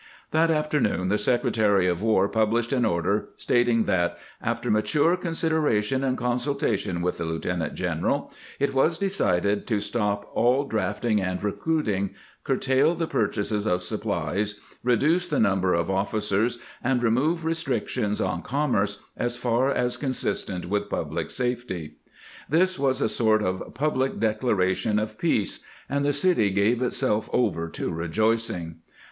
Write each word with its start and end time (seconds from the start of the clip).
That 0.31 0.49
afternoon 0.49 1.09
the 1.09 1.17
Secretary 1.19 1.85
of 1.85 2.01
War 2.01 2.27
published 2.27 2.73
an 2.73 2.85
order 2.85 3.29
stating 3.35 3.83
that, 3.83 4.17
"after 4.41 4.71
mature 4.71 5.15
consideration 5.15 6.03
and 6.03 6.17
consultation 6.17 7.03
with 7.03 7.19
the 7.19 7.23
lieutenant 7.23 7.75
general," 7.75 8.33
it 8.59 8.73
was 8.73 8.97
decided 8.97 9.67
to 9.67 9.79
stop 9.79 10.27
all 10.33 10.63
drafting 10.67 11.21
and 11.21 11.43
recruiting, 11.43 12.15
curtail 12.43 12.95
the 12.95 13.05
purchases 13.05 13.67
of 13.67 13.83
supplies, 13.83 14.59
reduce 14.83 15.29
the 15.29 15.39
number 15.39 15.75
of 15.75 15.91
officers, 15.91 16.57
and 16.83 17.03
remove 17.03 17.45
restrictions 17.45 18.19
on 18.19 18.41
commerce 18.41 19.03
as 19.15 19.37
far 19.37 19.69
as 19.69 19.97
consistent 19.97 20.65
with 20.65 20.89
public 20.89 21.29
safety. 21.29 21.97
This 22.49 22.79
was 22.79 23.01
a 23.01 23.07
sort 23.07 23.43
of 23.43 23.75
public 23.75 24.19
declaration 24.19 24.97
of 24.97 25.19
peace, 25.19 25.59
and 25.87 26.03
the 26.03 26.11
city 26.11 26.49
gave 26.49 26.81
itself 26.81 27.29
over 27.31 27.69
to 27.69 27.91
rejoicing. 27.91 28.77